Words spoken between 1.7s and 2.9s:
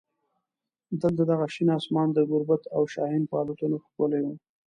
اسمان د ګوربت او